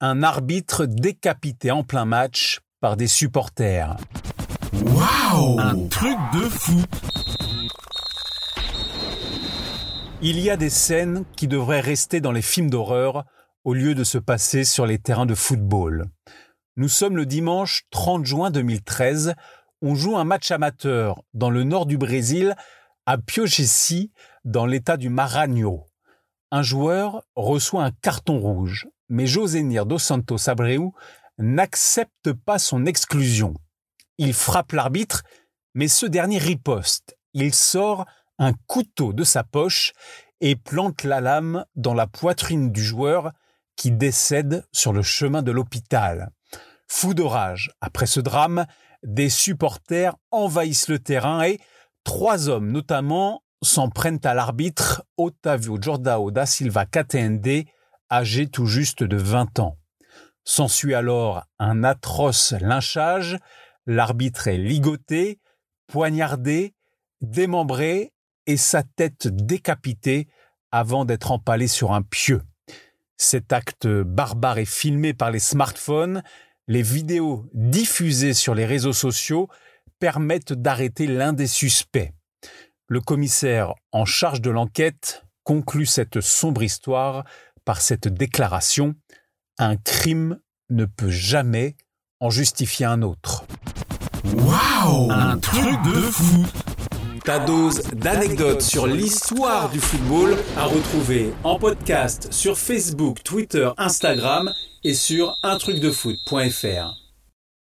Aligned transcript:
un 0.00 0.22
arbitre 0.22 0.86
décapité 0.86 1.70
en 1.72 1.82
plein 1.82 2.04
match 2.04 2.60
par 2.80 2.96
des 2.96 3.08
supporters. 3.08 3.96
Waouh 4.72 5.58
Un 5.58 5.88
truc 5.88 6.16
de 6.34 6.48
fou 6.48 6.80
Il 10.22 10.38
y 10.38 10.50
a 10.50 10.56
des 10.56 10.70
scènes 10.70 11.24
qui 11.36 11.48
devraient 11.48 11.80
rester 11.80 12.20
dans 12.20 12.30
les 12.30 12.42
films 12.42 12.70
d'horreur 12.70 13.24
au 13.64 13.74
lieu 13.74 13.94
de 13.94 14.04
se 14.04 14.18
passer 14.18 14.64
sur 14.64 14.86
les 14.86 14.98
terrains 14.98 15.26
de 15.26 15.34
football. 15.34 16.06
Nous 16.76 16.88
sommes 16.88 17.16
le 17.16 17.26
dimanche 17.26 17.82
30 17.90 18.24
juin 18.24 18.50
2013. 18.52 19.34
On 19.82 19.96
joue 19.96 20.16
un 20.16 20.24
match 20.24 20.52
amateur 20.52 21.22
dans 21.34 21.50
le 21.50 21.64
nord 21.64 21.86
du 21.86 21.98
Brésil, 21.98 22.54
à 23.04 23.18
Piogesi, 23.18 24.12
dans 24.44 24.66
l'état 24.66 24.96
du 24.96 25.08
Maranhão. 25.08 25.84
Un 26.52 26.62
joueur 26.62 27.24
reçoit 27.34 27.84
un 27.84 27.90
carton 27.90 28.38
rouge, 28.38 28.88
mais 29.08 29.26
Josénir 29.26 29.86
dos 29.86 29.98
Santos 29.98 30.48
Abreu 30.48 30.90
n'accepte 31.38 32.32
pas 32.32 32.58
son 32.58 32.86
exclusion. 32.86 33.54
Il 34.18 34.34
frappe 34.34 34.72
l'arbitre, 34.72 35.22
mais 35.74 35.88
ce 35.88 36.06
dernier 36.06 36.38
riposte. 36.38 37.16
Il 37.34 37.54
sort 37.54 38.06
un 38.38 38.52
couteau 38.66 39.12
de 39.12 39.24
sa 39.24 39.44
poche 39.44 39.92
et 40.40 40.56
plante 40.56 41.04
la 41.04 41.20
lame 41.20 41.64
dans 41.76 41.94
la 41.94 42.06
poitrine 42.06 42.70
du 42.72 42.82
joueur 42.82 43.32
qui 43.76 43.92
décède 43.92 44.66
sur 44.72 44.92
le 44.92 45.02
chemin 45.02 45.42
de 45.42 45.52
l'hôpital. 45.52 46.30
Fou 46.86 47.14
de 47.14 47.22
rage, 47.22 47.70
après 47.80 48.06
ce 48.06 48.20
drame, 48.20 48.66
des 49.02 49.28
supporters 49.28 50.16
envahissent 50.30 50.88
le 50.88 50.98
terrain 50.98 51.42
et 51.42 51.60
trois 52.02 52.48
hommes 52.48 52.72
notamment 52.72 53.42
s'en 53.62 53.88
prennent 53.88 54.20
à 54.24 54.34
l'arbitre 54.34 55.04
Otavio 55.16 55.78
Jordao 55.80 56.30
da 56.30 56.46
Silva 56.46 56.86
KTND, 56.86 57.66
âgé 58.10 58.48
tout 58.48 58.66
juste 58.66 59.02
de 59.02 59.16
20 59.16 59.58
ans. 59.58 59.78
S'ensuit 60.44 60.94
alors 60.94 61.44
un 61.58 61.84
atroce 61.84 62.52
lynchage, 62.60 63.38
l'arbitre 63.86 64.48
est 64.48 64.58
ligoté, 64.58 65.40
poignardé, 65.86 66.74
démembré 67.20 68.12
et 68.46 68.56
sa 68.56 68.82
tête 68.82 69.28
décapitée 69.28 70.28
avant 70.70 71.04
d'être 71.04 71.32
empalé 71.32 71.68
sur 71.68 71.92
un 71.92 72.02
pieu. 72.02 72.42
Cet 73.16 73.52
acte 73.52 73.86
barbare 73.86 74.58
est 74.58 74.64
filmé 74.64 75.12
par 75.12 75.30
les 75.30 75.40
smartphones, 75.40 76.22
les 76.66 76.82
vidéos 76.82 77.48
diffusées 77.52 78.34
sur 78.34 78.54
les 78.54 78.66
réseaux 78.66 78.92
sociaux 78.92 79.48
permettent 79.98 80.52
d'arrêter 80.52 81.06
l'un 81.06 81.32
des 81.32 81.46
suspects. 81.46 82.12
Le 82.86 83.00
commissaire 83.00 83.74
en 83.92 84.04
charge 84.04 84.40
de 84.40 84.50
l'enquête 84.50 85.24
conclut 85.42 85.86
cette 85.86 86.20
sombre 86.20 86.62
histoire 86.62 87.24
par 87.68 87.82
cette 87.82 88.08
déclaration 88.08 88.94
Un 89.58 89.76
crime 89.76 90.38
ne 90.70 90.86
peut 90.86 91.10
jamais 91.10 91.76
en 92.18 92.30
justifier 92.30 92.86
un 92.86 93.02
autre. 93.02 93.44
Waouh 94.24 95.12
Un 95.12 95.36
truc 95.36 95.76
de 95.84 96.00
fou 96.00 96.46
Ta 97.26 97.40
dose 97.40 97.82
d'anecdotes 97.92 98.62
sur 98.62 98.86
l'histoire 98.86 99.68
du 99.68 99.80
football 99.80 100.38
à 100.56 100.64
retrouver 100.64 101.34
en 101.44 101.58
podcast 101.58 102.32
sur 102.32 102.56
Facebook, 102.56 103.22
Twitter, 103.22 103.68
Instagram 103.76 104.50
et 104.82 104.94
sur 104.94 105.38
untrucdefoot.fr. 105.42 107.07